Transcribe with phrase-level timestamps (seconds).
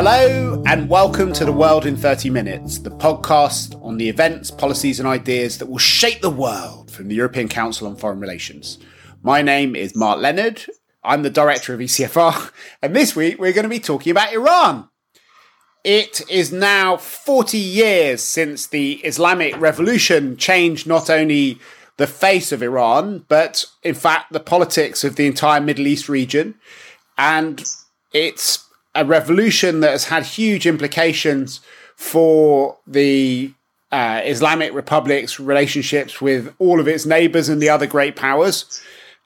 [0.00, 5.00] Hello, and welcome to The World in 30 Minutes, the podcast on the events, policies,
[5.00, 8.78] and ideas that will shape the world from the European Council on Foreign Relations.
[9.24, 10.64] My name is Mark Leonard.
[11.02, 14.88] I'm the director of ECFR, and this week we're going to be talking about Iran.
[15.82, 21.58] It is now 40 years since the Islamic Revolution changed not only
[21.96, 26.54] the face of Iran, but in fact the politics of the entire Middle East region.
[27.16, 27.64] And
[28.12, 31.60] it's a revolution that has had huge implications
[31.96, 33.52] for the
[33.90, 38.82] uh, Islamic Republic's relationships with all of its neighbors and the other great powers,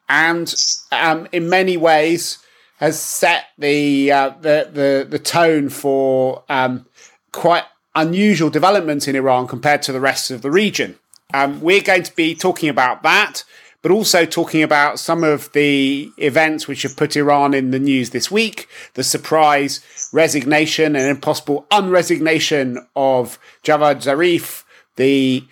[0.09, 0.55] and
[0.93, 2.39] um, in many ways
[2.77, 6.87] has set the uh, the, the the tone for um,
[7.33, 10.99] quite unusual developments in Iran compared to the rest of the region.
[11.35, 13.45] Um, we're going to be talking about that
[13.83, 18.11] but also talking about some of the events which have put Iran in the news
[18.11, 19.81] this week, the surprise
[20.13, 24.65] resignation and impossible unresignation of Javad Zarif,
[24.97, 25.45] the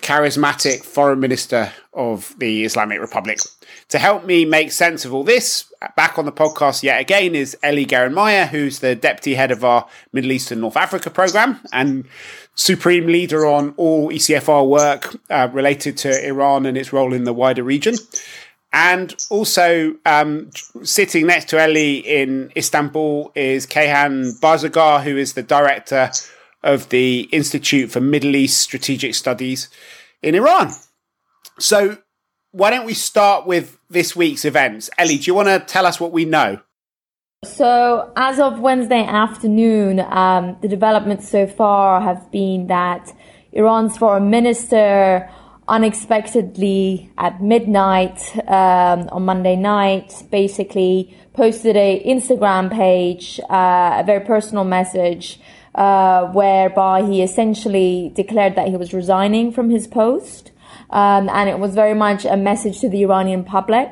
[0.00, 3.38] charismatic foreign minister of the Islamic Republic.
[3.90, 7.56] To help me make sense of all this, back on the podcast yet again is
[7.62, 12.04] Ellie Geranmayeh, who's the deputy head of our Middle East and North Africa program and
[12.54, 17.32] supreme leader on all ECFR work uh, related to Iran and its role in the
[17.32, 17.94] wider region.
[18.74, 20.50] And also um,
[20.82, 26.10] sitting next to Ellie in Istanbul is Kayhan Barzegar, who is the director
[26.62, 29.70] of the Institute for Middle East Strategic Studies
[30.20, 30.72] in Iran.
[31.58, 31.96] So,
[32.50, 34.90] why don't we start with this week's events?
[34.98, 36.60] Ellie, do you want to tell us what we know?
[37.44, 43.12] So, as of Wednesday afternoon, um, the developments so far have been that
[43.52, 45.30] Iran's foreign minister
[45.68, 54.24] unexpectedly at midnight um, on Monday night basically posted a Instagram page, uh, a very
[54.24, 55.38] personal message,
[55.74, 60.50] uh, whereby he essentially declared that he was resigning from his post.
[60.90, 63.90] Um, and it was very much a message to the Iranian public.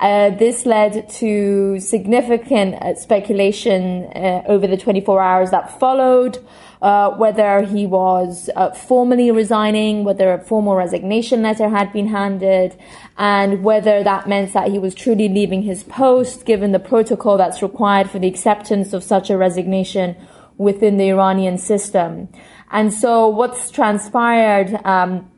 [0.00, 6.44] Uh, this led to significant uh, speculation uh, over the 24 hours that followed,
[6.80, 12.76] uh, whether he was uh, formally resigning, whether a formal resignation letter had been handed,
[13.16, 17.62] and whether that meant that he was truly leaving his post, given the protocol that's
[17.62, 20.16] required for the acceptance of such a resignation
[20.58, 22.28] within the Iranian system.
[22.72, 25.30] And so what's transpired um,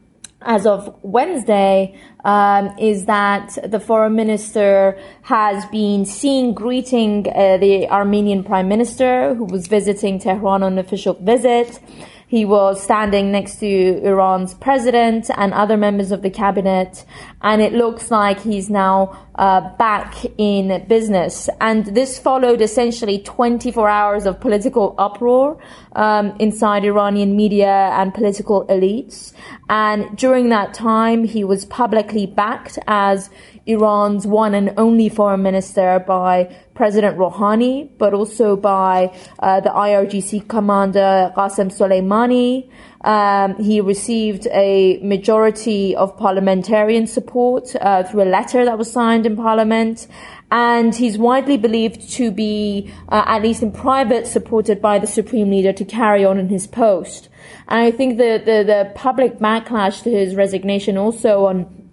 [0.45, 7.89] as of Wednesday um, is that the foreign minister has been seen greeting uh, the
[7.89, 11.81] Armenian prime minister who was visiting Tehran on an official visit.
[12.27, 17.05] He was standing next to Iran's president and other members of the cabinet,
[17.43, 21.49] and it looks like he's now uh, back in business.
[21.61, 25.59] And this followed essentially 24 hours of political uproar
[25.95, 29.33] um, inside Iranian media and political elites.
[29.69, 33.31] And during that time, he was publicly backed as
[33.67, 40.49] Iran's one and only foreign minister by President Rouhani, but also by uh, the IRGC
[40.49, 42.69] commander Qasem Soleimani.
[43.05, 49.27] Um, he received a majority of parliamentarian support uh, through a letter that was signed
[49.27, 50.07] in parliament.
[50.51, 55.51] And he's widely believed to be, uh, at least in private, supported by the supreme
[55.51, 57.29] leader to carry on in his post.
[57.69, 61.84] And I think the, the, the public backlash to his resignation also on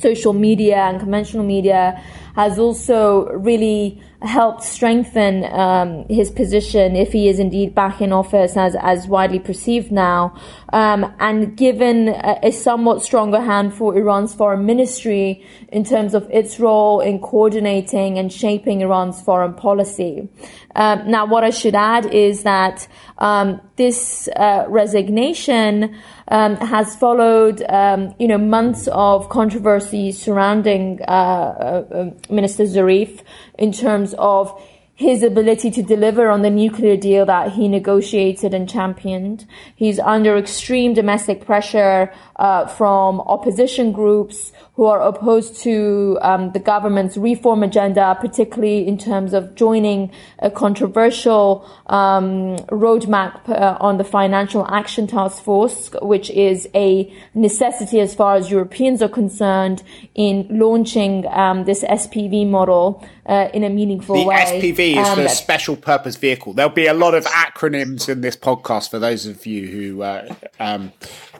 [0.00, 2.00] social media and conventional media
[2.34, 8.56] has also really helped strengthen um, his position if he is indeed back in office
[8.56, 10.34] as, as widely perceived now
[10.72, 16.28] um, and given a, a, somewhat stronger hand for Iran's foreign ministry in terms of
[16.30, 20.28] its role in coordinating and shaping Iran's foreign policy.
[20.74, 22.86] Um, now, what I should add is that
[23.18, 25.96] um, this uh, resignation
[26.28, 33.22] um, has followed, um, you know, months of controversy surrounding uh, uh, uh, Minister Zarif
[33.58, 34.58] in terms of
[34.98, 39.46] his ability to deliver on the nuclear deal that he negotiated and championed.
[39.76, 46.60] He's under extreme domestic pressure uh, from opposition groups who are opposed to um, the
[46.60, 50.08] government's reform agenda, particularly in terms of joining
[50.38, 57.98] a controversial um, roadmap uh, on the Financial Action Task Force, which is a necessity
[57.98, 59.82] as far as Europeans are concerned
[60.14, 64.60] in launching um, this SPV model uh, in a meaningful the way.
[64.60, 66.52] The SPV is um, the Special Purpose Vehicle.
[66.52, 70.02] There'll be a lot of acronyms in this podcast for those of you who.
[70.02, 70.92] Uh, um,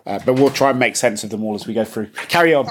[0.09, 2.07] uh, but we'll try and make sense of them all as we go through.
[2.29, 2.67] Carry on.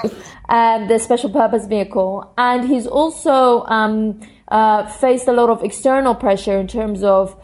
[0.48, 6.14] And the special purpose vehicle, and he's also um, uh, faced a lot of external
[6.14, 7.40] pressure in terms of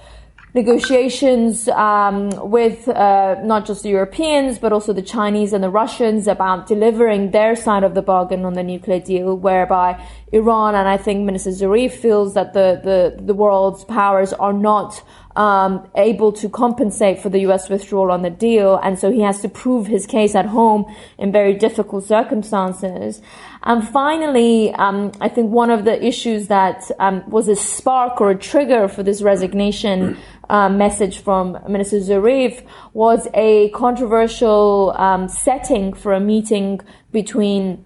[0.55, 6.29] negotiations um, with uh, not just the Europeans but also the Chinese and the Russians
[6.29, 10.00] about delivering their side of the bargain on the nuclear deal, whereby
[10.32, 15.02] Iran and I think Minister Zarif feels that the the, the world's powers are not
[15.36, 17.69] um, able to compensate for the U.S.
[17.69, 20.84] withdrawal on the deal, and so he has to prove his case at home
[21.19, 23.20] in very difficult circumstances.
[23.64, 28.31] And finally, um, I think one of the issues that um, was a spark or
[28.31, 30.16] a trigger for this resignation
[30.50, 37.84] uh, message from Minister Zarif was a controversial um, setting for a meeting between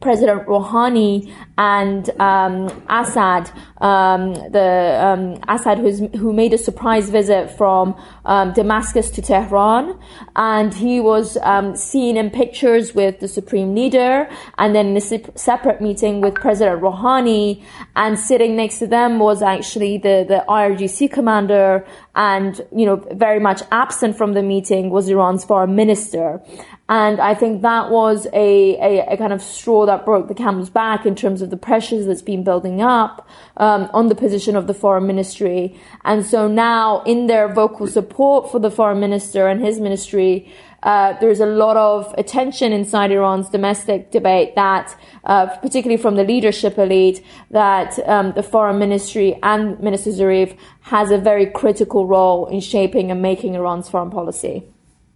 [0.00, 3.50] President Rouhani and um, Assad,
[3.82, 5.78] um, the um, Assad
[6.16, 7.94] who made a surprise visit from
[8.24, 9.98] um, Damascus to Tehran,
[10.36, 15.38] and he was um, seen in pictures with the supreme leader, and then in a
[15.38, 17.62] separate meeting with President Rouhani,
[17.94, 23.38] and sitting next to them was actually the the IRGC commander, and you know very
[23.38, 26.40] much absent from the meeting was Iran's foreign minister,
[26.90, 30.70] and I think that was a, a, a, kind of straw that broke the camel's
[30.70, 33.28] back in terms of the pressures that's been building up
[33.58, 35.78] um, on the position of the foreign ministry.
[36.04, 40.52] And so now, in their vocal support for the foreign minister and his ministry,
[40.82, 44.92] uh, there's a lot of attention inside Iran's domestic debate that,
[45.22, 51.12] uh, particularly from the leadership elite, that um, the foreign ministry and Minister Zarif has
[51.12, 54.64] a very critical role in shaping and making Iran's foreign policy.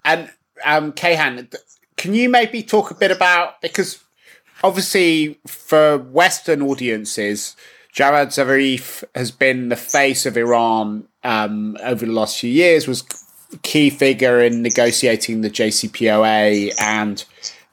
[0.04, 0.30] And
[0.64, 1.54] um, Kayhan,
[1.96, 4.02] can you maybe talk a bit about because
[4.62, 7.56] obviously for Western audiences,
[7.94, 12.88] Javad Zarif has been the face of Iran um, over the last few years.
[12.88, 13.04] Was
[13.62, 17.24] key figure in negotiating the JCPOA and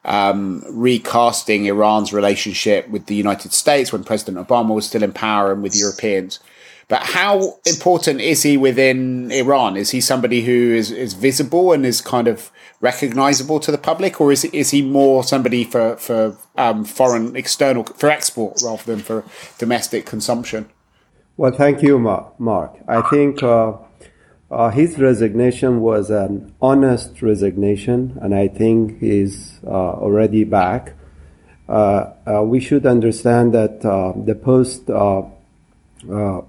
[0.05, 5.51] um, recasting Iran's relationship with the United States when President Obama was still in power
[5.51, 6.39] and with Europeans.
[6.87, 9.77] But how important is he within Iran?
[9.77, 12.51] Is he somebody who is, is visible and is kind of
[12.81, 17.83] recognizable to the public, or is is he more somebody for for um, foreign external
[17.83, 19.23] for export rather than for
[19.57, 20.69] domestic consumption?
[21.37, 22.75] Well, thank you, Mark.
[22.87, 23.73] I think uh,
[24.51, 30.93] uh, his resignation was an honest resignation, and I think he's uh, already back.
[31.69, 34.89] Uh, uh, we should understand that uh, the post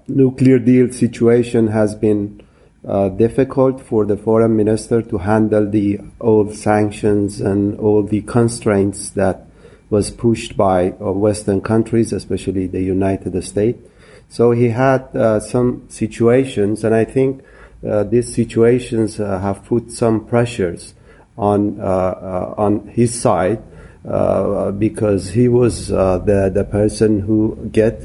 [0.07, 2.41] nuclear deal situation has been
[2.85, 9.11] uh, difficult for the foreign minister to handle the old sanctions and all the constraints
[9.11, 9.47] that
[9.89, 13.79] was pushed by uh, Western countries, especially the United States.
[14.27, 17.43] So he had uh, some situations, and I think
[17.87, 20.93] uh, these situations uh, have put some pressures
[21.37, 23.63] on on his side.
[24.03, 28.01] Because he was the the person who get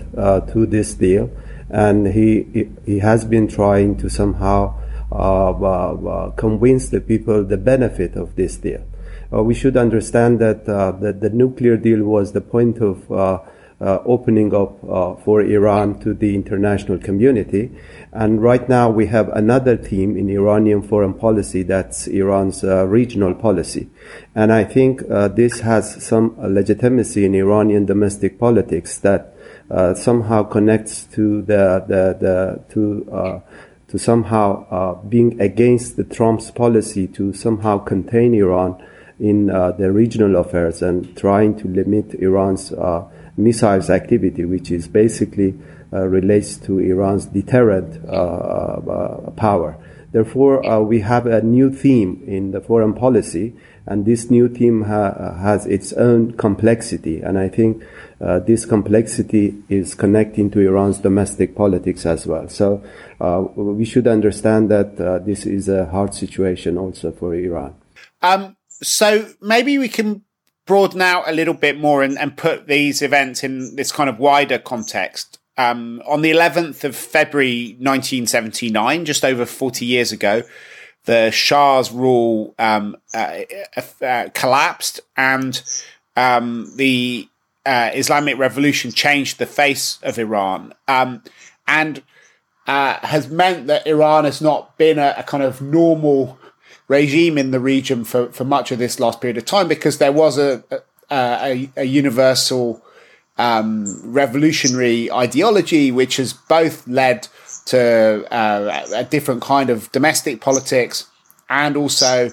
[0.53, 1.31] to this deal,
[1.71, 4.75] and he he has been trying to somehow
[6.37, 8.85] convince the people the benefit of this deal.
[9.31, 13.11] we should understand that that the nuclear deal was the point of
[13.81, 17.71] uh, opening up uh, for Iran to the international community.
[18.13, 23.35] And right now we have another theme in Iranian foreign policy that's Iran's uh, regional
[23.35, 23.89] policy.
[24.35, 29.35] And I think uh, this has some legitimacy in Iranian domestic politics that
[29.71, 33.41] uh, somehow connects to the, the, the to, uh,
[33.89, 38.83] to somehow uh, being against the Trump's policy to somehow contain Iran
[39.19, 42.73] in uh, the regional affairs and trying to limit Iran's
[43.37, 45.55] missiles activity, which is basically
[45.91, 49.79] uh, relates to Iran's deterrent uh, uh, power.
[50.13, 53.55] Therefore, we have a new theme in the foreign policy,
[53.89, 57.21] and this new theme ha- has its own complexity.
[57.21, 57.83] And I think
[58.21, 62.49] uh, this complexity is connecting to Iran's domestic politics as well.
[62.49, 62.83] So
[63.21, 67.75] uh, we should understand that uh, this is a hard situation also for Iran.
[68.21, 70.23] Um, so maybe we can
[70.67, 74.19] broaden out a little bit more and, and put these events in this kind of
[74.19, 75.38] wider context.
[75.59, 80.45] Um, on the 11th of February 1979, just over 40 years ago,
[81.05, 83.41] the Shah's rule um, uh,
[83.77, 85.61] uh, uh, collapsed and
[86.17, 87.29] um, the
[87.67, 90.75] uh, Islamic Revolution changed the face of Iran.
[90.87, 91.25] Um,
[91.67, 92.03] and
[92.69, 96.39] uh, has meant that Iran has not been a, a, kind of normal
[96.87, 100.13] regime in the region for, for much of this last period of time because there
[100.13, 100.63] was a,
[101.11, 102.83] a, a universal
[103.39, 107.29] um, revolutionary ideology, which has both led
[107.67, 111.07] to uh, a different kind of domestic politics
[111.49, 112.31] and also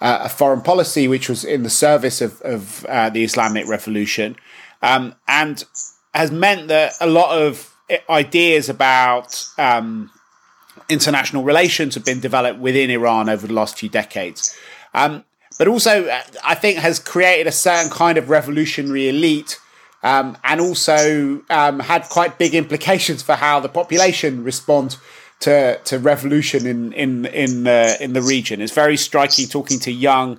[0.00, 4.36] uh, a foreign policy which was in the service of, of uh, the Islamic Revolution,
[4.82, 5.64] um, and
[6.14, 7.74] has meant that a lot of
[8.08, 10.10] ideas about um,
[10.88, 14.56] international relations have been developed within Iran over the last few decades.
[14.94, 15.24] Um,
[15.58, 19.58] but also, uh, I think, has created a certain kind of revolutionary elite
[20.02, 24.96] um, and also um, had quite big implications for how the population respond
[25.40, 28.60] to, to revolution in in in uh, in the region.
[28.60, 30.38] It's very striking talking to young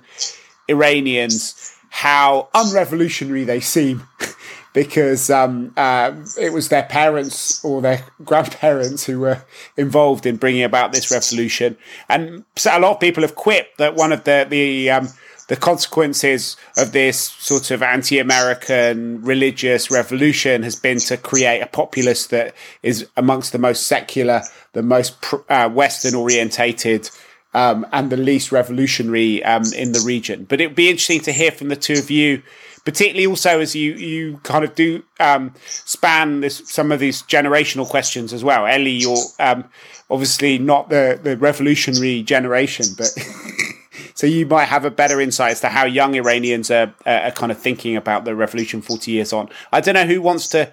[0.68, 4.06] Iranians how unrevolutionary they seem.
[4.72, 9.44] because um, uh, it was their parents or their grandparents who were
[9.76, 11.76] involved in bringing about this revolution.
[12.08, 15.08] And so a lot of people have quipped that one of the the um,
[15.48, 22.26] the consequences of this sort of anti-American religious revolution has been to create a populace
[22.28, 25.16] that is amongst the most secular, the most
[25.48, 27.08] uh, Western orientated.
[27.54, 30.46] Um, and the least revolutionary um, in the region.
[30.48, 32.42] But it would be interesting to hear from the two of you
[32.84, 37.88] particularly also as you you kind of do um, span this some of these generational
[37.88, 38.66] questions as well.
[38.66, 39.64] Ellie, you're um,
[40.10, 43.10] obviously not the the revolutionary generation, but
[44.14, 47.52] so you might have a better insight as to how young Iranians are, are kind
[47.52, 49.48] of thinking about the revolution forty years on.
[49.72, 50.72] I don't know who wants to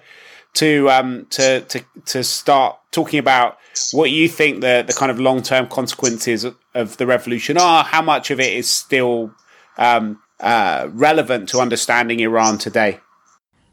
[0.54, 3.58] to um, to to to start talking about
[3.92, 7.84] what you think the the kind of long term consequences of the revolution are.
[7.84, 9.32] How much of it is still
[9.78, 13.00] um, uh, relevant to understanding Iran today?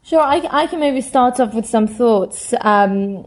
[0.02, 2.54] Sure, I, I can maybe start off with some thoughts.
[2.62, 3.26] Um,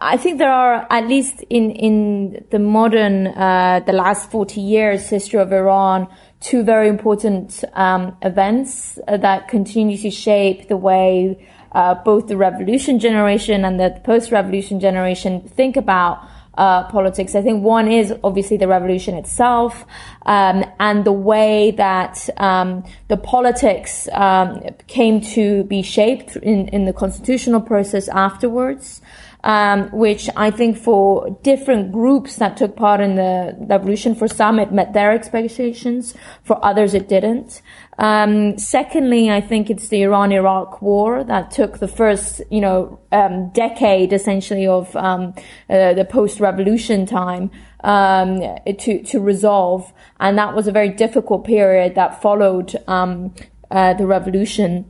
[0.00, 5.08] I think there are, at least in, in the modern, uh, the last 40 years
[5.08, 6.08] history of Iran,
[6.40, 12.98] two very important um, events that continue to shape the way uh, both the revolution
[12.98, 17.36] generation and the post-revolution generation think about uh, politics.
[17.36, 19.84] I think one is obviously the revolution itself
[20.26, 26.84] um, and the way that um, the politics um, came to be shaped in, in
[26.84, 29.00] the constitutional process afterwards
[29.44, 34.58] um, which I think for different groups that took part in the revolution, for some
[34.58, 37.62] it met their expectations, for others it didn't.
[37.98, 43.50] Um, secondly, I think it's the Iran-Iraq war that took the first, you know, um,
[43.50, 45.34] decade essentially of um,
[45.68, 47.50] uh, the post-revolution time
[47.84, 53.34] um, to to resolve, and that was a very difficult period that followed um,
[53.70, 54.84] uh, the revolution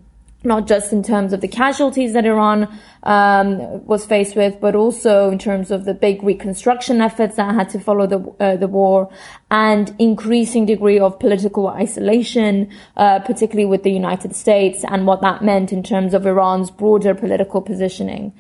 [0.45, 2.69] not just in terms of the casualties that Iran
[3.09, 7.71] um, was faced with, but also in terms of the big reconstruction efforts that had
[7.71, 9.11] to follow the uh, the war,
[9.51, 15.43] and increasing degree of political isolation, uh, particularly with the United States, and what that
[15.43, 18.35] meant in terms of Iran's broader political positioning.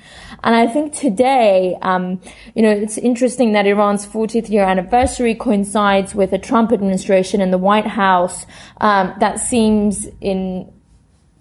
[0.44, 2.20] And I think today, um,
[2.54, 7.50] you know, it's interesting that Iran's 40th year anniversary coincides with a Trump administration in
[7.52, 8.44] the White House
[8.82, 10.70] um, that seems in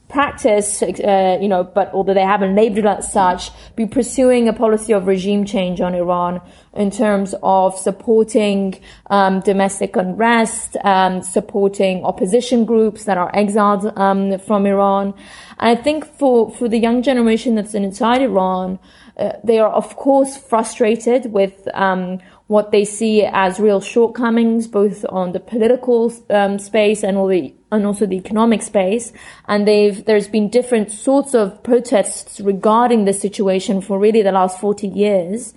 [0.10, 4.54] practice, uh, you know, but although they haven't labeled it as such, be pursuing a
[4.54, 6.42] policy of regime change on Iran
[6.74, 14.40] in terms of supporting um, domestic unrest, um, supporting opposition groups that are exiled um,
[14.40, 15.14] from Iran.
[15.60, 18.80] And I think for, for the young generation that's inside Iran,
[19.18, 25.06] uh, they are of course frustrated with um, what they see as real shortcomings, both
[25.10, 29.12] on the political um, space and all the and also the economic space.
[29.46, 34.60] And they've, there's been different sorts of protests regarding the situation for really the last
[34.62, 35.54] 40 years.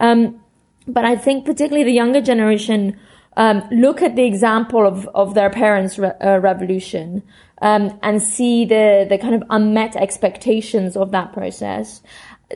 [0.00, 0.40] Um,
[0.86, 2.98] but I think particularly the younger generation,
[3.36, 7.22] um, look at the example of, of their parents' re- uh, revolution,
[7.62, 12.00] um, and see the, the kind of unmet expectations of that process.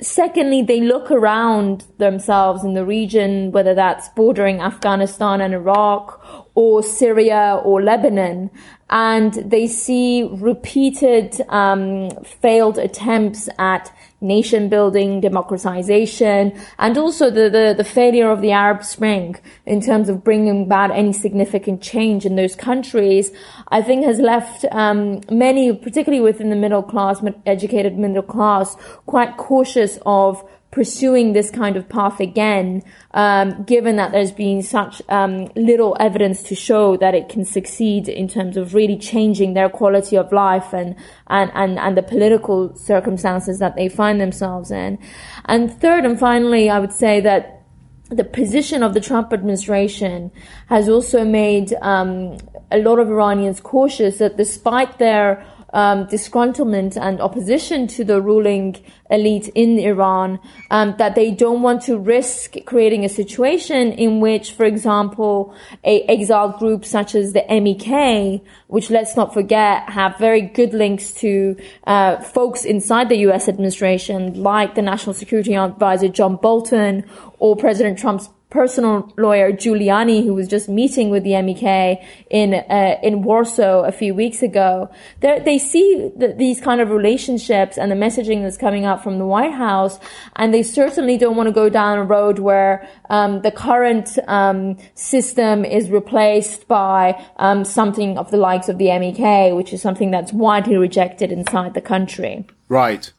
[0.00, 6.82] Secondly, they look around themselves in the region, whether that's bordering Afghanistan and Iraq or
[6.82, 8.50] Syria or Lebanon,
[8.90, 17.74] and they see repeated um, failed attempts at nation building, democratization, and also the, the,
[17.76, 22.36] the, failure of the Arab Spring in terms of bringing about any significant change in
[22.36, 23.30] those countries,
[23.68, 29.36] I think has left um, many, particularly within the middle class, educated middle class, quite
[29.36, 30.42] cautious of
[30.74, 36.42] pursuing this kind of path again, um, given that there's been such um, little evidence
[36.42, 40.72] to show that it can succeed in terms of really changing their quality of life
[40.72, 40.96] and,
[41.28, 44.98] and, and, and the political circumstances that they find themselves in.
[45.44, 47.62] And third and finally, I would say that
[48.08, 50.32] the position of the Trump administration
[50.66, 52.36] has also made um,
[52.72, 58.76] a lot of Iranians cautious that despite their um, disgruntlement and opposition to the ruling
[59.14, 60.40] elite in Iran
[60.70, 65.54] um, that they don't want to risk creating a situation in which, for example,
[65.84, 71.12] a exiled group such as the MEK, which let's not forget have very good links
[71.12, 71.56] to
[71.86, 73.48] uh, folks inside the U.S.
[73.48, 77.04] administration, like the National Security Advisor John Bolton
[77.38, 82.98] or President Trump's personal lawyer Giuliani, who was just meeting with the MEK in uh,
[83.02, 84.88] in Warsaw a few weeks ago,
[85.20, 89.26] they see the, these kind of relationships and the messaging that's coming out from the
[89.26, 90.00] White House,
[90.34, 94.76] and they certainly don't want to go down a road where um, the current um,
[94.94, 100.10] system is replaced by um, something of the likes of the MEK, which is something
[100.10, 102.44] that's widely rejected inside the country.
[102.68, 103.12] Right.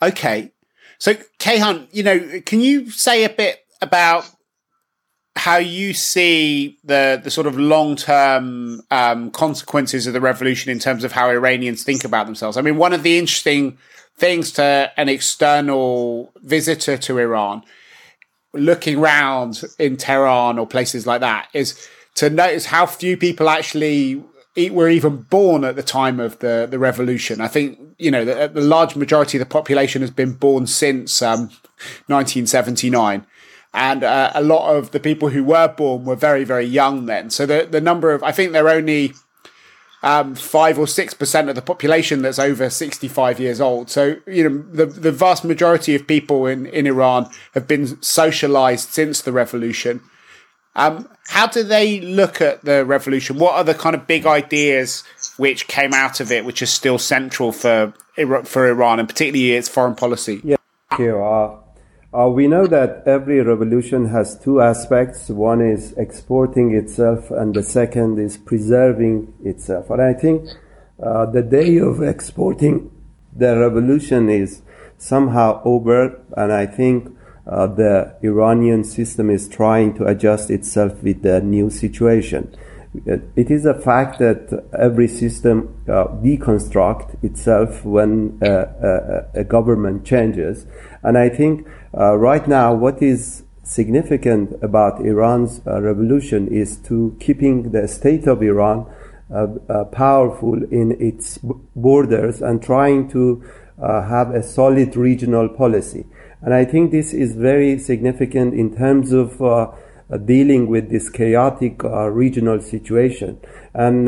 [0.00, 0.52] Okay.
[0.98, 4.30] So, Kayhan, you know, can you say a bit about
[5.36, 10.78] how you see the the sort of long term um, consequences of the revolution in
[10.78, 12.56] terms of how Iranians think about themselves.
[12.56, 13.78] I mean, one of the interesting
[14.20, 17.62] things to an external visitor to Iran,
[18.52, 24.22] looking around in Tehran or places like that, is to notice how few people actually
[24.70, 27.40] were even born at the time of the, the revolution.
[27.40, 31.22] I think, you know, the, the large majority of the population has been born since
[31.22, 31.48] um,
[32.08, 33.26] 1979
[33.72, 37.30] and uh, a lot of the people who were born were very very young then.
[37.30, 39.14] So the the number of I think they're only
[40.02, 43.90] um, five or six percent of the population that's over sixty five years old.
[43.90, 48.88] So you know the the vast majority of people in in Iran have been socialized
[48.90, 50.00] since the revolution.
[50.76, 53.38] Um, how do they look at the revolution?
[53.38, 55.02] What are the kind of big ideas
[55.36, 57.92] which came out of it, which are still central for
[58.44, 60.40] for Iran and particularly its foreign policy?
[60.42, 60.56] Yeah,
[60.90, 61.22] thank you.
[61.22, 61.59] Uh,
[62.12, 65.28] uh, we know that every revolution has two aspects.
[65.28, 69.90] One is exporting itself, and the second is preserving itself.
[69.90, 70.48] And I think
[71.00, 72.90] uh, the day of exporting
[73.34, 74.62] the revolution is
[74.98, 81.22] somehow over, and I think uh, the Iranian system is trying to adjust itself with
[81.22, 82.54] the new situation.
[83.06, 89.44] It is a fact that every system uh, deconstruct itself when uh, a, uh, a
[89.44, 90.66] government changes,
[91.04, 97.16] and I think uh, right now, what is significant about Iran's uh, revolution is to
[97.20, 98.86] keeping the state of Iran
[99.32, 101.38] uh, uh powerful in its
[101.76, 103.44] borders and trying to
[103.80, 106.04] uh, have a solid regional policy.
[106.42, 109.72] And I think this is very significant in terms of uh,
[110.24, 113.38] dealing with this chaotic regional situation.
[113.74, 114.06] And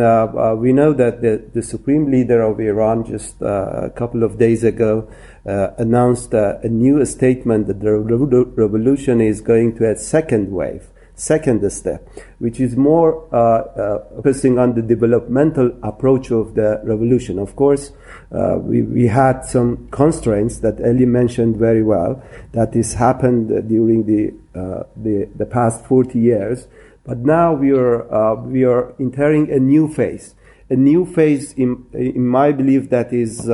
[0.59, 5.09] we know that the, the, supreme leader of Iran just a couple of days ago
[5.09, 5.13] uh,
[5.45, 7.93] announced uh, a new statement that the
[8.57, 14.59] revolution is going to a second wave, second step, which is more uh, uh, focusing
[14.59, 17.39] on the developmental approach of the revolution.
[17.39, 17.93] Of course,
[18.31, 24.07] uh, we, we had some constraints that Eli mentioned very well, that this happened during
[24.07, 26.69] the, uh, the, the, past 40 years.
[27.05, 30.37] But now we are, we are entering a new phase.
[30.71, 33.51] A new phase, in, in my belief, that is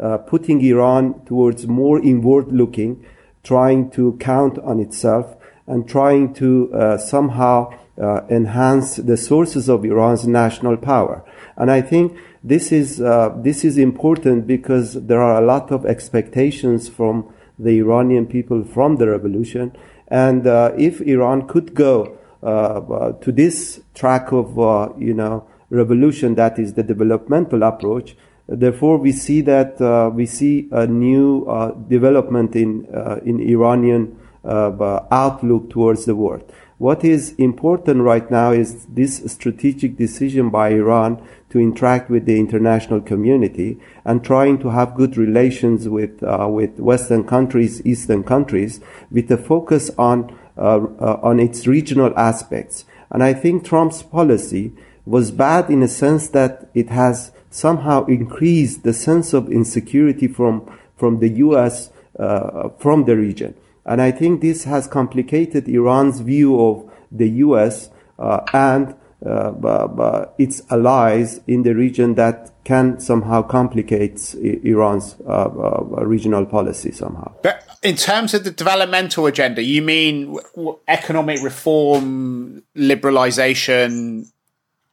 [0.00, 3.04] uh, putting Iran towards more inward looking,
[3.42, 5.36] trying to count on itself,
[5.66, 11.22] and trying to uh, somehow uh, enhance the sources of Iran's national power.
[11.56, 15.84] And I think this is uh, this is important because there are a lot of
[15.84, 19.76] expectations from the Iranian people from the revolution,
[20.08, 24.56] and uh, if Iran could go to this track of
[24.98, 28.16] you know revolution, that is the developmental approach,
[28.52, 34.18] Therefore, we see that uh, we see a new uh, development in uh, in Iranian
[34.44, 36.42] uh, outlook towards the world.
[36.78, 42.40] What is important right now is this strategic decision by Iran to interact with the
[42.40, 48.80] international community and trying to have good relations with uh, with Western countries, Eastern countries,
[49.12, 52.84] with a focus on on its regional aspects.
[53.10, 54.72] And I think Trump's policy
[55.06, 60.70] was bad in a sense that it has somehow increase the sense of insecurity from,
[60.96, 63.54] from the US, uh, from the region.
[63.84, 68.94] And I think this has complicated Iran's view of the US uh, and
[69.26, 76.92] uh, its allies in the region that can somehow complicate Iran's uh, uh, regional policy
[76.92, 77.32] somehow.
[77.42, 80.38] But in terms of the developmental agenda, you mean
[80.88, 84.30] economic reform, liberalization,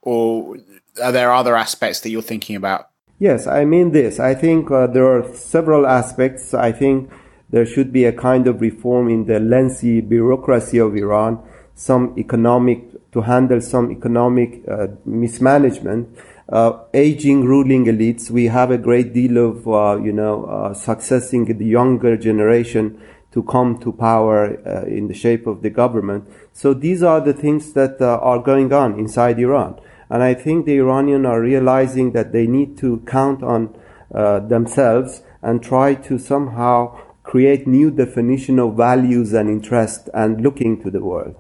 [0.02, 0.58] or
[1.00, 2.90] are there other aspects that you're thinking about?
[3.20, 4.20] Yes, I mean this.
[4.20, 6.54] I think uh, there are several aspects.
[6.54, 7.10] I think
[7.50, 11.42] there should be a kind of reform in the lengthy bureaucracy of Iran,
[11.74, 16.16] some economic, to handle some economic uh, mismanagement.
[16.50, 21.46] Uh, aging ruling elites, we have a great deal of, uh, you know, uh, successing
[21.46, 26.24] the younger generation to come to power uh, in the shape of the government.
[26.54, 29.80] So these are the things that are going on inside Iran.
[30.10, 33.76] And I think the Iranians are realizing that they need to count on
[34.14, 40.82] uh, themselves and try to somehow create new definition of values and interest and looking
[40.82, 41.36] to the world.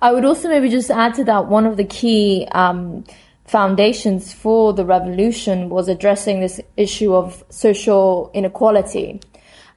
[0.00, 3.04] I would also maybe just add to that one of the key um,
[3.44, 9.20] foundations for the revolution was addressing this issue of social inequality.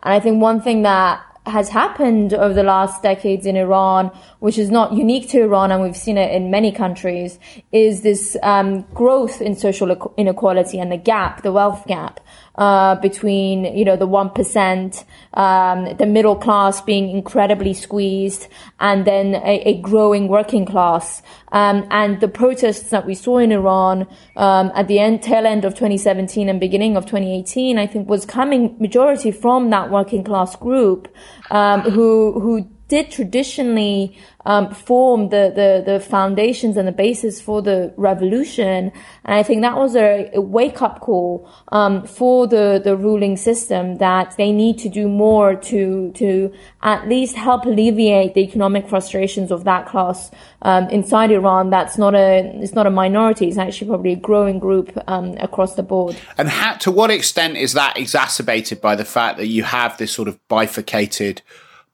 [0.04, 4.58] And I think one thing that has happened over the last decades in Iran, which
[4.58, 7.40] is not unique to Iran, and we've seen it in many countries,
[7.72, 12.20] is this um, growth in social inequality and the gap, the wealth gap
[12.56, 18.48] uh, between you know the one percent, um, the middle class being incredibly squeezed,
[18.80, 21.22] and then a, a growing working class.
[21.52, 25.64] Um, and the protests that we saw in Iran um, at the end, tail end
[25.64, 30.56] of 2017 and beginning of 2018, I think was coming majority from that working class
[30.56, 31.08] group
[31.52, 37.62] um, who who did traditionally um, form the, the, the foundations and the basis for
[37.62, 38.92] the revolution.
[39.26, 43.38] And I think that was a, a wake up call um, for the, the ruling
[43.38, 48.88] system that they need to do more to to at least help alleviate the economic
[48.88, 50.30] frustrations of that class
[50.62, 51.72] um, inside Iran.
[51.72, 53.48] That's not a it's not a minority.
[53.48, 56.16] It's actually probably a growing group um, across the board.
[56.38, 60.12] And how, to what extent is that exacerbated by the fact that you have this
[60.12, 61.42] sort of bifurcated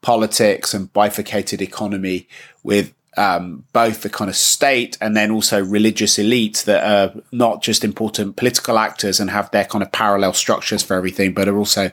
[0.02, 2.28] politics and bifurcated economy
[2.62, 7.62] with um, both the kind of state and then also religious elites that are not
[7.62, 11.58] just important political actors and have their kind of parallel structures for everything, but are
[11.58, 11.90] also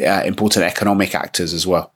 [0.00, 1.92] uh, important economic actors as well.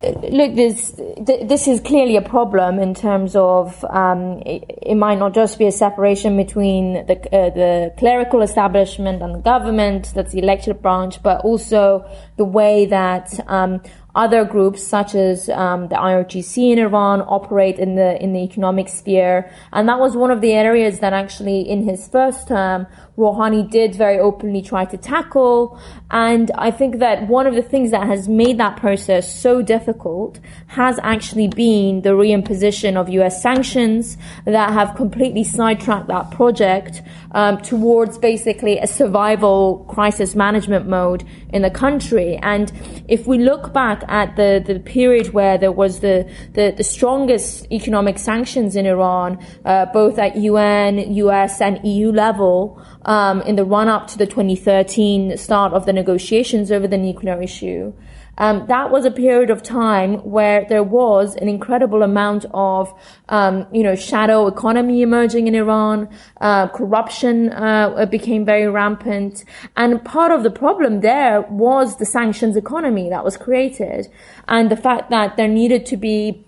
[0.00, 5.34] Look, this this is clearly a problem in terms of um, it, it, might not
[5.34, 10.38] just be a separation between the uh, the clerical establishment and the government, that's the
[10.38, 13.82] elected branch, but also the way that um,
[14.18, 18.88] other groups such as um, the IRGC in Iran operate in the in the economic
[18.88, 22.86] sphere, and that was one of the areas that actually in his first term
[23.18, 25.78] Rouhani did very openly try to tackle.
[26.10, 30.38] And I think that one of the things that has made that process so difficult
[30.68, 37.58] has actually been the reimposition of US sanctions that have completely sidetracked that project um,
[37.58, 42.36] towards basically a survival crisis management mode in the country.
[42.42, 42.72] And
[43.08, 47.70] if we look back at the, the period where there was the, the, the strongest
[47.70, 53.64] economic sanctions in Iran, uh, both at UN, US, and EU level, um, in the
[53.64, 57.92] run up to the 2013 start of the negotiations over the nuclear issue.
[58.38, 62.92] Um, that was a period of time where there was an incredible amount of,
[63.28, 66.08] um, you know, shadow economy emerging in Iran.
[66.40, 69.44] Uh, corruption uh, became very rampant,
[69.76, 74.08] and part of the problem there was the sanctions economy that was created,
[74.46, 76.47] and the fact that there needed to be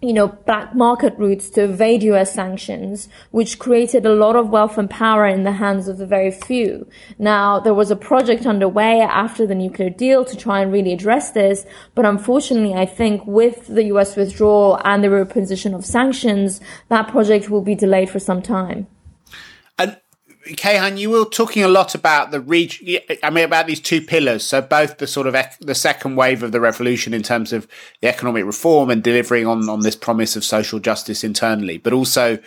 [0.00, 4.78] you know, black market routes to evade US sanctions, which created a lot of wealth
[4.78, 6.86] and power in the hands of the very few.
[7.18, 11.32] Now, there was a project underway after the nuclear deal to try and really address
[11.32, 17.08] this, but unfortunately, I think with the US withdrawal and the reimposition of sanctions, that
[17.08, 18.86] project will be delayed for some time.
[20.56, 23.00] Kayhan, you were talking a lot about the region.
[23.22, 24.44] I mean, about these two pillars.
[24.44, 27.68] So both the sort of ec- the second wave of the revolution in terms of
[28.00, 32.38] the economic reform and delivering on on this promise of social justice internally, but also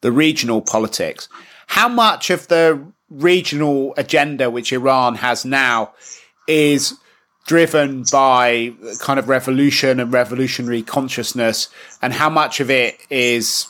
[0.00, 1.28] the regional politics.
[1.68, 5.92] How much of the regional agenda which Iran has now
[6.46, 6.94] is
[7.46, 11.68] driven by kind of revolution and revolutionary consciousness,
[12.02, 13.68] and how much of it is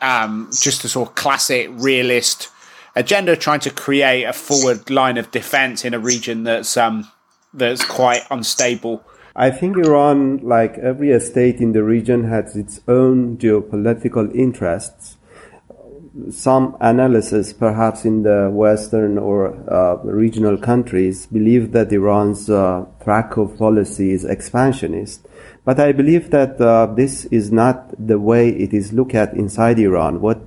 [0.00, 2.48] um, just a sort of classic realist
[2.94, 7.10] agenda trying to create a forward line of defense in a region that's um,
[7.54, 9.04] that's quite unstable.
[9.34, 15.16] I think Iran, like every state in the region, has its own geopolitical interests.
[16.30, 23.38] Some analysis, perhaps in the Western or uh, regional countries, believe that Iran's uh, track
[23.38, 25.26] of policy is expansionist.
[25.64, 29.78] But I believe that uh, this is not the way it is looked at inside
[29.78, 30.20] Iran.
[30.20, 30.42] What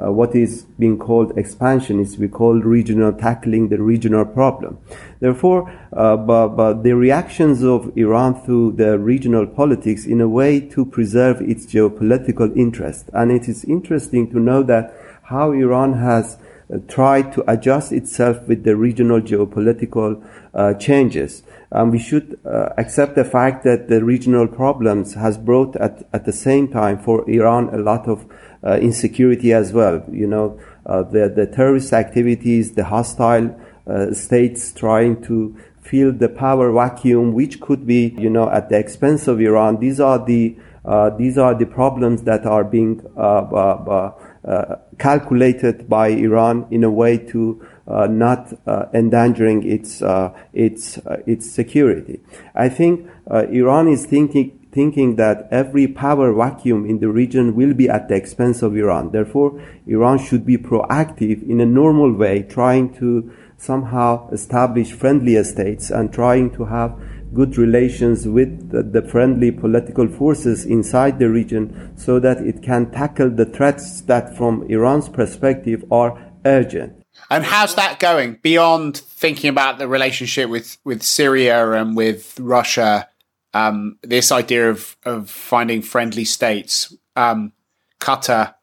[0.00, 4.78] uh, what is being called expansion is we call regional tackling the regional problem.
[5.20, 10.60] Therefore, uh, but, but the reactions of Iran to the regional politics in a way
[10.60, 13.10] to preserve its geopolitical interest.
[13.12, 16.38] And it is interesting to know that how Iran has
[16.72, 20.22] uh, tried to adjust itself with the regional geopolitical
[20.54, 21.42] uh, changes.
[21.70, 26.24] And we should uh, accept the fact that the regional problems has brought at, at
[26.24, 28.26] the same time for Iran a lot of
[28.64, 30.04] insecurity as well.
[30.10, 36.28] You know, uh, the, the terrorist activities, the hostile uh, states trying to fill the
[36.28, 39.80] power vacuum, which could be, you know, at the expense of Iran.
[39.80, 44.10] These are the uh, these are the problems that are being uh,
[44.44, 50.98] uh, calculated by Iran in a way to uh, not uh, endangering its uh, its
[50.98, 52.20] uh, its security.
[52.54, 57.74] I think uh, Iran is thinking thinking that every power vacuum in the region will
[57.74, 59.10] be at the expense of Iran.
[59.10, 65.90] Therefore, Iran should be proactive in a normal way, trying to somehow establish friendly states
[65.90, 66.98] and trying to have
[67.34, 73.30] good relations with the, friendly political forces inside the region so that it can tackle
[73.30, 76.94] the threats that from Iran's perspective are urgent.
[77.30, 83.08] And how's that going beyond thinking about the relationship with, with Syria and with Russia?
[83.54, 87.52] Um, this idea of, of finding friendly states, um,
[88.00, 88.54] Qatar.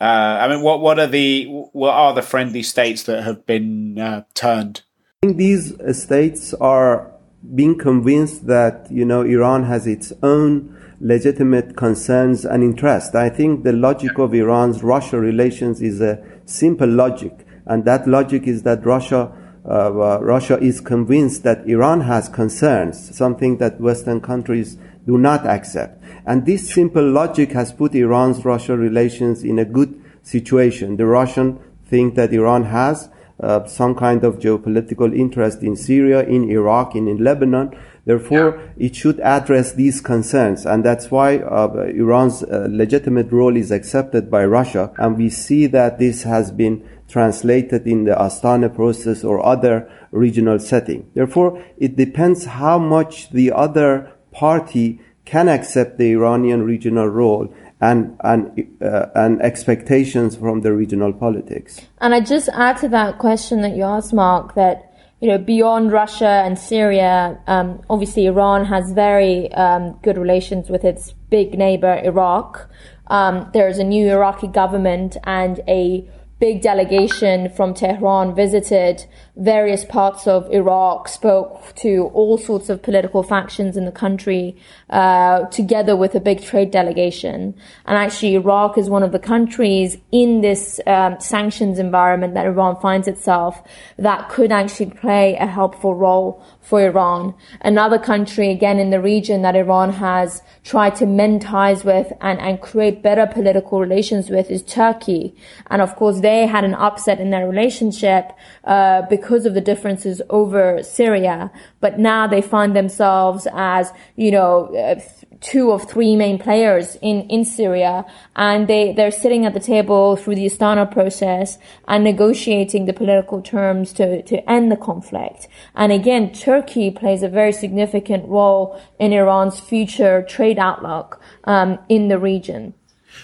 [0.00, 3.98] Uh, I mean, what what are the what are the friendly states that have been
[3.98, 4.82] uh, turned?
[5.22, 7.12] I think these states are
[7.54, 13.14] being convinced that you know Iran has its own legitimate concerns and interests.
[13.14, 18.46] I think the logic of Iran's Russia relations is a simple logic, and that logic
[18.46, 19.32] is that Russia
[19.66, 26.02] uh, Russia is convinced that Iran has concerns, something that Western countries do not accept.
[26.26, 30.96] And this simple logic has put Iran's Russia relations in a good situation.
[30.96, 33.08] The Russian think that Iran has
[33.40, 37.76] uh, some kind of geopolitical interest in Syria, in Iraq, and in Lebanon.
[38.04, 38.86] Therefore, yeah.
[38.86, 44.30] it should address these concerns, and that's why uh, Iran's uh, legitimate role is accepted
[44.30, 44.92] by Russia.
[44.98, 50.58] And we see that this has been translated in the Astana process or other regional
[50.58, 51.10] setting.
[51.14, 58.16] Therefore, it depends how much the other party can accept the Iranian regional role and
[58.20, 61.80] and uh, and expectations from the regional politics.
[62.00, 64.93] And I just add to that question that you asked, Mark, that
[65.24, 70.84] you know beyond Russia and Syria, um, obviously Iran has very um, good relations with
[70.84, 72.68] its big neighbor Iraq.
[73.06, 76.06] Um, there is a new Iraqi government and a
[76.44, 83.22] big delegation from Tehran visited various parts of Iraq, spoke to all sorts of political
[83.22, 84.54] factions in the country,
[84.90, 87.54] uh, together with a big trade delegation.
[87.86, 92.76] And actually, Iraq is one of the countries in this um, sanctions environment that Iran
[92.78, 93.62] finds itself
[93.96, 97.34] that could actually play a helpful role for Iran.
[97.60, 102.40] Another country, again, in the region that Iran has tried to mend ties with and,
[102.40, 105.36] and create better political relations with is Turkey.
[105.66, 108.32] And of course, they had an upset in their relationship
[108.64, 111.52] uh, because of the differences over Syria.
[111.80, 115.00] But now they find themselves as, you know, uh,
[115.44, 120.16] two of three main players in, in Syria, and they, they're sitting at the table
[120.16, 125.46] through the Astana process and negotiating the political terms to, to end the conflict.
[125.74, 132.08] And again, Turkey plays a very significant role in Iran's future trade outlook um, in
[132.08, 132.72] the region.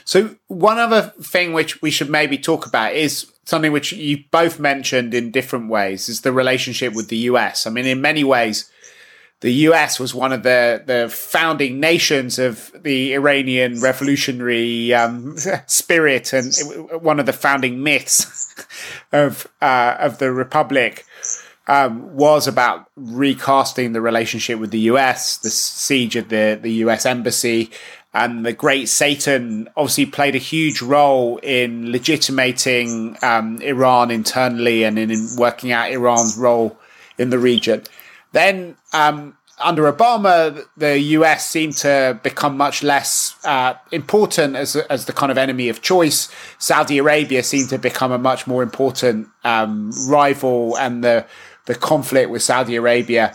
[0.05, 4.61] So one other thing which we should maybe talk about is something which you both
[4.61, 7.67] mentioned in different ways is the relationship with the US.
[7.67, 8.71] I mean, in many ways,
[9.41, 16.33] the US was one of the, the founding nations of the Iranian revolutionary um, spirit
[16.33, 16.55] and
[17.03, 18.55] one of the founding myths
[19.13, 21.05] of uh, of the republic
[21.69, 27.07] um, was about recasting the relationship with the US, the siege of the, the US
[27.07, 27.71] embassy,
[28.13, 34.99] and the great Satan obviously played a huge role in legitimating um, Iran internally and
[34.99, 36.77] in, in, working out Iran's role
[37.19, 37.85] in the region.
[38.33, 45.05] Then um, under Obama, the US seemed to become much less uh, important as as
[45.05, 46.29] the kind of enemy of choice.
[46.59, 51.27] Saudi Arabia seemed to become a much more important um, rival, and the
[51.67, 53.35] the conflict with Saudi Arabia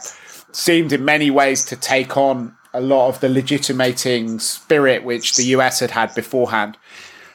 [0.51, 5.43] seemed in many ways to take on a lot of the legitimating spirit which the
[5.55, 6.77] US had had beforehand.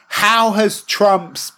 [0.09, 1.53] How has Trump's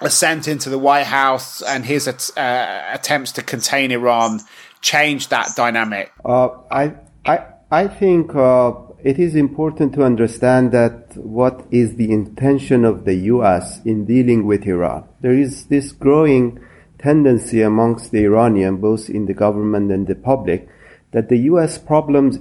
[0.00, 4.40] ascent into the White House and his uh, attempts to contain Iran
[4.80, 6.12] changed that dynamic?
[6.24, 6.94] Uh, I,
[7.26, 13.04] I, I think uh, it is important to understand that what is the intention of
[13.04, 13.80] the U.S.
[13.84, 15.08] in dealing with Iran.
[15.20, 16.60] There is this growing
[16.98, 20.68] tendency amongst the Iranian, both in the government and the public,
[21.12, 21.78] that the U.S.
[21.78, 22.38] problems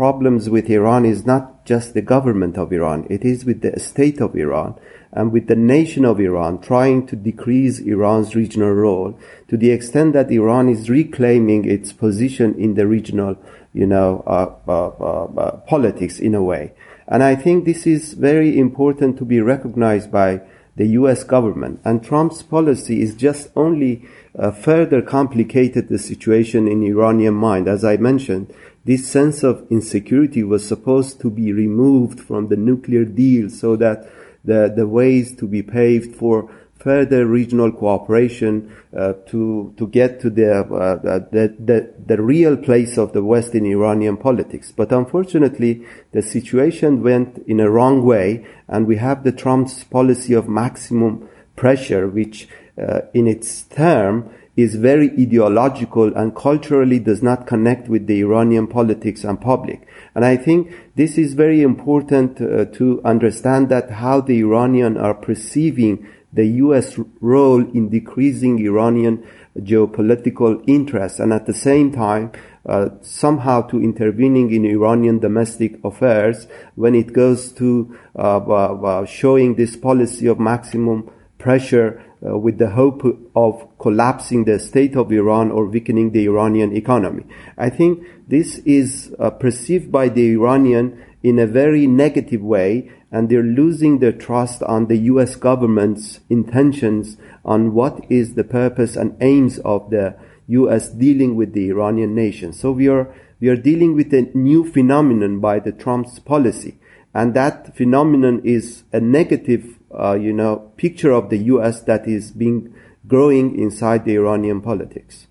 [0.00, 4.18] problems with Iran is not just the government of Iran; it is with the state
[4.22, 4.74] of Iran
[5.12, 10.14] and with the nation of Iran trying to decrease Iran's regional role to the extent
[10.14, 13.36] that Iran is reclaiming its position in the regional,
[13.74, 16.72] you know, uh, uh, uh, uh politics in a way.
[17.06, 20.40] And I think this is very important to be recognized by
[20.76, 21.24] the U.S.
[21.24, 21.78] government.
[21.84, 24.08] And Trump's policy is just only
[24.38, 27.68] uh, further complicated the situation in Iranian mind.
[27.68, 33.04] As I mentioned, this sense of insecurity was supposed to be removed from the nuclear
[33.04, 34.10] deal so that
[34.44, 40.30] the, the ways to be paved for further regional cooperation uh, to to get to
[40.30, 40.96] the, uh,
[41.30, 44.72] the, the the real place of the West in Iranian politics.
[44.74, 50.32] But unfortunately, the situation went in a wrong way, and we have the Trump's policy
[50.32, 52.48] of maximum pressure, which
[52.80, 58.66] uh, in its term is very ideological and culturally does not connect with the Iranian
[58.66, 59.86] politics and public.
[60.14, 65.14] And I think this is very important uh, to understand that how the Iranian are
[65.14, 66.98] perceiving the U.S.
[67.20, 69.26] role in decreasing Iranian
[69.58, 72.30] geopolitical interests and at the same time
[72.66, 79.54] uh, somehow to intervening in Iranian domestic affairs when it goes to uh, uh, showing
[79.54, 83.02] this policy of maximum pressure uh, with the hope
[83.34, 87.24] of collapsing the state of Iran or weakening the Iranian economy.
[87.56, 93.28] I think this is uh, perceived by the Iranian in a very negative way and
[93.28, 99.16] they're losing their trust on the US government's intentions on what is the purpose and
[99.20, 102.52] aims of the US dealing with the Iranian nation.
[102.52, 106.78] So we are, we are dealing with a new phenomenon by the Trump's policy.
[107.12, 112.30] And that phenomenon is a negative, uh, you know, picture of the US that is
[112.30, 112.74] being
[113.06, 115.26] growing inside the Iranian politics.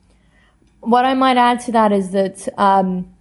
[0.82, 3.14] What I might add to that is that, um,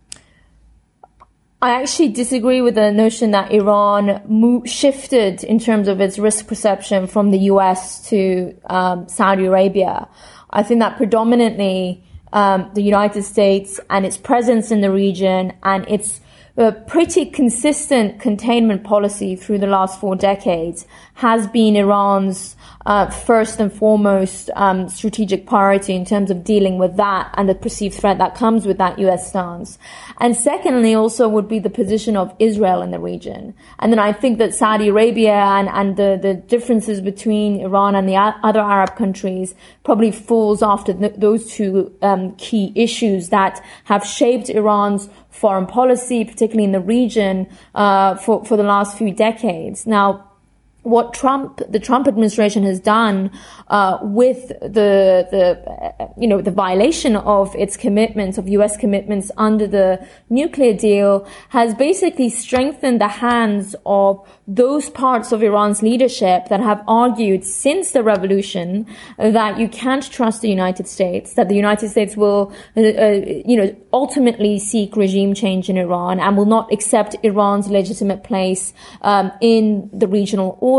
[1.61, 7.09] I actually disagree with the notion that Iran shifted in terms of its risk perception
[7.09, 10.09] from the US to um, Saudi Arabia.
[10.51, 15.85] I think that predominantly um, the United States and its presence in the region and
[15.89, 16.21] its
[16.59, 22.55] a pretty consistent containment policy through the last four decades has been Iran's
[22.87, 27.57] uh, first and foremost um, strategic priority in terms of dealing with that and the
[27.57, 29.29] perceived threat that comes with that U.S.
[29.29, 29.81] stance.
[30.21, 33.53] And secondly, also would be the position of Israel in the region.
[33.81, 38.09] And then I think that Saudi Arabia and, and the, the differences between Iran and
[38.09, 44.51] the other Arab countries probably falls after those two um, key issues that have shaped
[44.51, 49.85] Iran's foreign policy, particularly in the region, uh, for, for the last few decades.
[49.85, 50.28] Now,
[50.89, 53.31] what Trump, the Trump administration has done
[53.69, 58.77] uh, with the the you know the violation of its commitments of U.S.
[58.77, 65.83] commitments under the nuclear deal has basically strengthened the hands of those parts of Iran's
[65.83, 68.87] leadership that have argued since the revolution
[69.19, 73.57] that you can't trust the United States, that the United States will uh, uh, you
[73.57, 78.73] know ultimately seek regime change in Iran and will not accept Iran's legitimate place
[79.03, 80.78] um, in the regional order.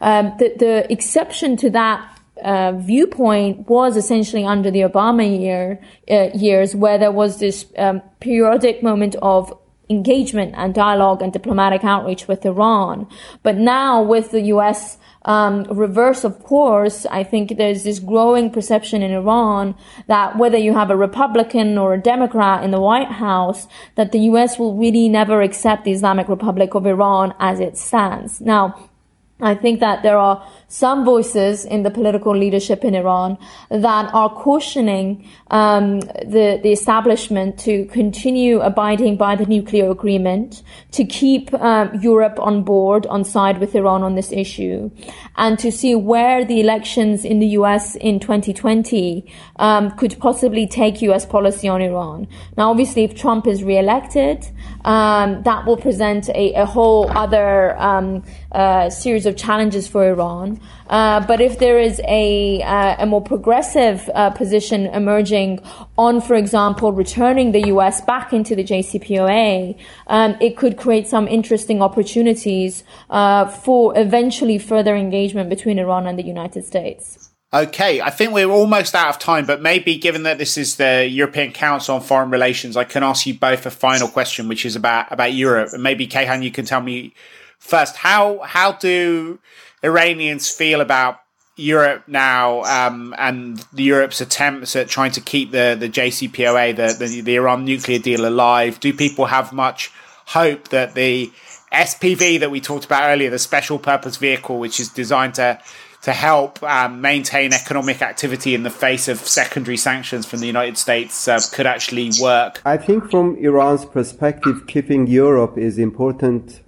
[0.00, 6.28] Um, the, the exception to that uh, viewpoint was essentially under the Obama year uh,
[6.34, 9.52] years, where there was this um, periodic moment of
[9.88, 13.06] engagement and dialogue and diplomatic outreach with Iran.
[13.42, 14.98] But now, with the U.S.
[15.24, 19.74] Um, reverse of course, I think there's this growing perception in Iran
[20.06, 24.20] that whether you have a Republican or a Democrat in the White House, that the
[24.30, 24.58] U.S.
[24.58, 28.40] will really never accept the Islamic Republic of Iran as it stands.
[28.40, 28.90] Now,
[29.40, 33.38] I think that there are some voices in the political leadership in Iran
[33.70, 41.04] that are cautioning um, the the establishment to continue abiding by the nuclear agreement, to
[41.04, 44.90] keep um, Europe on board on side with Iran on this issue,
[45.36, 47.94] and to see where the elections in the U.S.
[47.96, 49.24] in 2020
[49.56, 51.24] um, could possibly take U.S.
[51.24, 52.26] policy on Iran.
[52.56, 54.46] Now, obviously, if Trump is re-elected,
[54.84, 60.55] um, that will present a, a whole other um, uh, series of challenges for Iran.
[60.88, 65.60] Uh, but if there is a, uh, a more progressive uh, position emerging
[65.98, 71.26] on, for example, returning the US back into the JCPOA, um, it could create some
[71.28, 77.26] interesting opportunities uh, for eventually further engagement between Iran and the United States.
[77.54, 81.08] Okay, I think we're almost out of time, but maybe given that this is the
[81.08, 84.74] European Council on Foreign Relations, I can ask you both a final question, which is
[84.74, 85.70] about about Europe.
[85.72, 87.14] And maybe Kayhan, you can tell me
[87.58, 89.38] first how how do
[89.86, 91.20] Iranians feel about
[91.56, 97.20] Europe now um, and Europe's attempts at trying to keep the, the JCPOA, the, the,
[97.22, 98.78] the Iran nuclear deal alive?
[98.80, 99.90] Do people have much
[100.26, 101.30] hope that the
[101.72, 105.58] SPV that we talked about earlier, the special purpose vehicle, which is designed to
[106.02, 110.78] to help um, maintain economic activity in the face of secondary sanctions from the United
[110.78, 112.62] States uh, could actually work?
[112.64, 116.60] I think from Iran's perspective, keeping Europe is important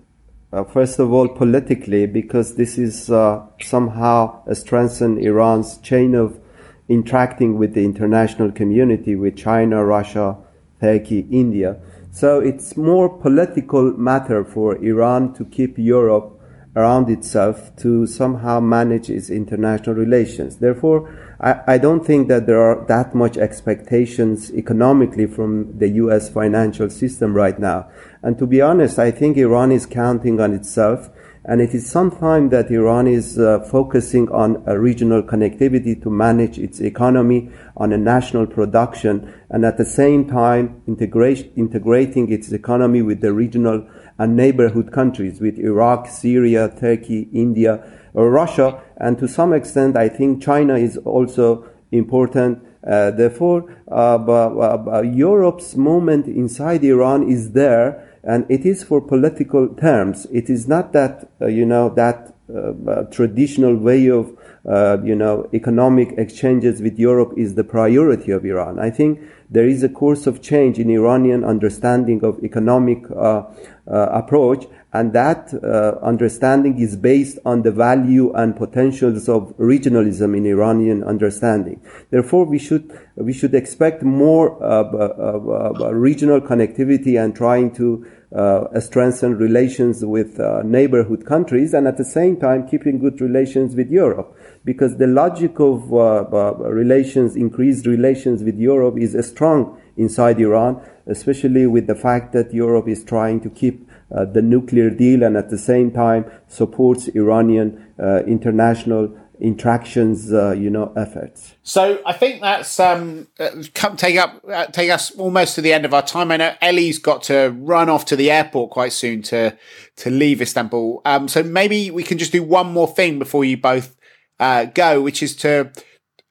[0.53, 6.41] uh, first of all, politically, because this is uh, somehow strengthen Iran's chain of
[6.89, 10.39] interacting with the international community, with China, Russia,
[10.81, 11.81] Turkey, India.
[12.11, 16.41] So it's more political matter for Iran to keep Europe
[16.75, 20.57] around itself to somehow manage its international relations.
[20.57, 26.29] Therefore, I, I, don't think that there are that much expectations economically from the U.S.
[26.29, 27.89] financial system right now.
[28.23, 31.11] And to be honest, I think Iran is counting on itself.
[31.45, 36.59] And it is sometime that Iran is uh, focusing on a regional connectivity to manage
[36.59, 43.21] its economy on a national production and at the same time integrating its economy with
[43.23, 47.83] the regional and neighborhood countries with Iraq, Syria, Turkey, India,
[48.13, 52.65] or Russia, and to some extent, I think China is also important.
[52.87, 59.69] Uh, therefore, uh, uh, Europe's moment inside Iran is there, and it is for political
[59.69, 60.27] terms.
[60.33, 64.37] It is not that uh, you know that uh, traditional way of
[64.69, 68.79] uh, you know economic exchanges with Europe is the priority of Iran.
[68.79, 69.21] I think
[69.51, 73.43] there is a course of change in Iranian understanding of economic uh,
[73.87, 80.47] approach, and that uh, understanding is based on the value and potentials of regionalism in
[80.47, 81.81] Iranian understanding.
[82.11, 89.37] Therefore, we should we should expect more uh, regional connectivity and trying to uh, strengthen
[89.37, 94.37] relations with uh, neighborhood countries and at the same time keeping good relations with Europe.
[94.65, 101.67] Because the logic of uh, relations, increased relations with Europe is strong inside Iran, especially
[101.67, 105.51] with the fact that Europe is trying to keep uh, the nuclear deal and at
[105.51, 111.55] the same time supports Iranian uh, international interactions, uh, you know, efforts.
[111.63, 115.73] So I think that's um, uh, come take up uh, take us almost to the
[115.73, 116.33] end of our time.
[116.33, 119.57] I know Ellie's got to run off to the airport quite soon to
[119.97, 121.03] to leave Istanbul.
[121.05, 123.97] Um, so maybe we can just do one more thing before you both
[124.41, 125.71] uh, go, which is to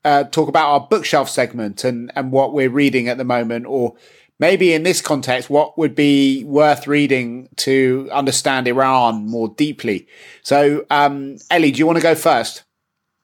[0.03, 3.95] uh, talk about our bookshelf segment and, and what we're reading at the moment, or
[4.39, 10.07] maybe in this context, what would be worth reading to understand Iran more deeply.
[10.43, 12.63] So, um, Ellie, do you want to go first?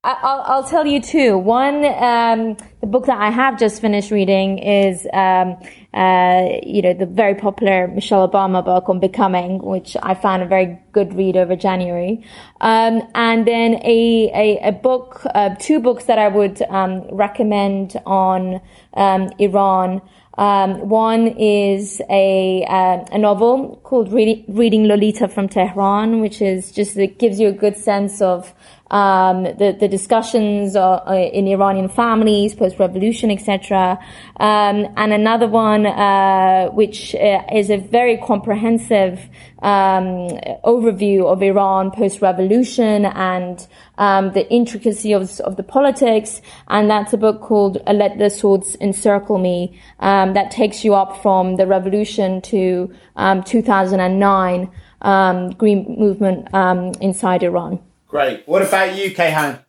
[0.05, 1.37] I'll, I'll tell you two.
[1.37, 5.55] One, um, the book that I have just finished reading is, um,
[5.93, 10.45] uh, you know, the very popular Michelle Obama book on becoming, which I found a
[10.45, 12.21] very good read over January.
[12.59, 17.95] Um, and then a, a, a book, uh, two books that I would, um, recommend
[18.05, 18.59] on,
[18.95, 20.01] um, Iran.
[20.35, 26.71] Um, one is a uh, a novel called Reading, Reading Lolita from Tehran, which is
[26.71, 28.53] just it gives you a good sense of
[28.93, 33.97] um, the the discussions in Iranian families post revolution, etc.
[34.37, 39.19] Um, and another one uh, which uh, is a very comprehensive
[39.63, 40.29] um,
[40.63, 43.65] overview of Iran post revolution and
[43.97, 46.41] um, the intricacy of, of the politics.
[46.67, 51.21] And that's a book called Let the Swords Encircle Me um, that takes you up
[51.21, 54.69] from the revolution to um, 2009
[55.01, 57.79] um, Green Movement um, inside Iran.
[58.13, 58.47] Great.
[58.47, 59.63] What about you, Kayhan?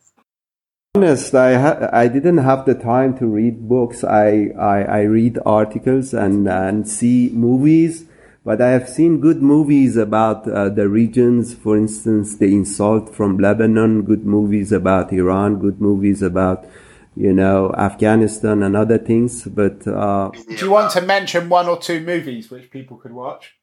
[0.95, 4.03] honest, I ha- I didn't have the time to read books.
[4.03, 8.05] I, I, I read articles and, and see movies.
[8.43, 13.39] But I have seen good movies about uh, the regions, for instance, the insult from
[13.39, 16.67] Lebanon, good movies about Iran, good movies about,
[17.15, 19.45] you know, Afghanistan and other things.
[19.45, 23.55] But uh, do you want to mention one or two movies which people could watch?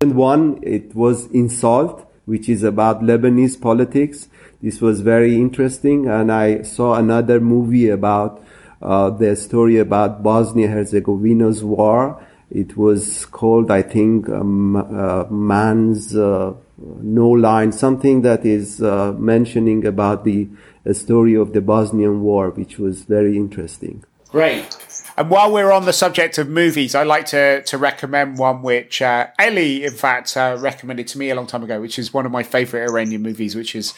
[0.00, 4.28] And one, it was Insult, which is about Lebanese politics.
[4.62, 6.06] This was very interesting.
[6.06, 8.44] And I saw another movie about
[8.82, 16.16] uh, the story about Bosnia Herzegovina's war it was called, I think, um, uh, Man's
[16.16, 20.48] uh, No Line, something that is uh, mentioning about the
[20.92, 24.02] story of the Bosnian War, which was very interesting.
[24.30, 24.76] Great.
[25.20, 29.02] And while we're on the subject of movies, I'd like to, to recommend one which
[29.02, 32.24] uh, Ellie, in fact, uh, recommended to me a long time ago, which is one
[32.24, 33.92] of my favorite Iranian movies, which is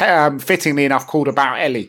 [0.00, 1.88] um, fittingly enough called About Ellie.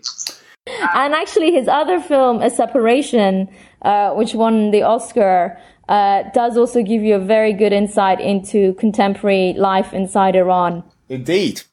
[0.94, 3.50] And actually, his other film, A Separation,
[3.82, 5.58] uh, which won the Oscar,
[5.90, 10.84] uh, does also give you a very good insight into contemporary life inside Iran.
[11.10, 11.64] Indeed.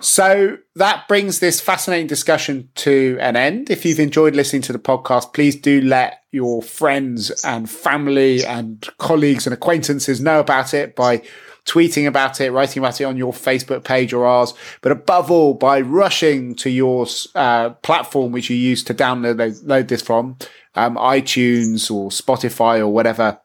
[0.00, 3.70] So that brings this fascinating discussion to an end.
[3.70, 8.86] If you've enjoyed listening to the podcast, please do let your friends and family and
[8.98, 11.22] colleagues and acquaintances know about it by
[11.64, 15.54] tweeting about it, writing about it on your Facebook page or ours, but above all,
[15.54, 20.36] by rushing to your uh, platform which you use to download this from,
[20.76, 23.40] um, iTunes or Spotify or whatever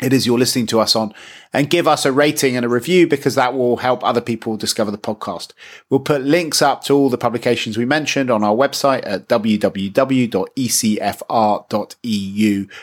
[0.00, 1.14] it is you're listening to us on
[1.56, 4.90] and give us a rating and a review because that will help other people discover
[4.90, 5.54] the podcast.
[5.88, 9.96] We'll put links up to all the publications we mentioned on our website at www.ecfr.eu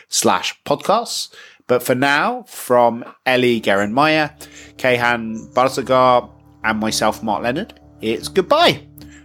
[0.08, 1.32] slash podcasts.
[1.68, 4.32] But for now, from Ellie Geranmayeh,
[4.76, 6.28] Kayhan Barzegar,
[6.64, 8.82] and myself, Mark Leonard, it's goodbye.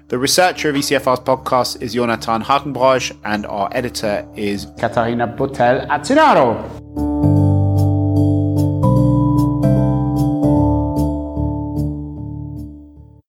[0.10, 7.09] The researcher of ECFR's podcast is Jonathan Hackenbroich, and our editor is Katarina Botel Atinaro.